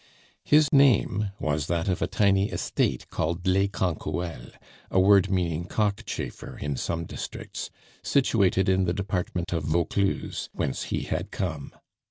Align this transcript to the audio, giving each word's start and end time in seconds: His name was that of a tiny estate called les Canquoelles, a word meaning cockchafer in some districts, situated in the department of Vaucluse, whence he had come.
His 0.43 0.73
name 0.73 1.29
was 1.39 1.67
that 1.67 1.87
of 1.87 2.01
a 2.01 2.07
tiny 2.07 2.49
estate 2.49 3.07
called 3.11 3.45
les 3.45 3.67
Canquoelles, 3.67 4.53
a 4.89 4.99
word 4.99 5.29
meaning 5.29 5.65
cockchafer 5.65 6.57
in 6.57 6.75
some 6.75 7.05
districts, 7.05 7.69
situated 8.01 8.67
in 8.67 8.85
the 8.85 8.93
department 8.93 9.53
of 9.53 9.65
Vaucluse, 9.65 10.49
whence 10.53 10.85
he 10.85 11.03
had 11.03 11.29
come. 11.29 11.71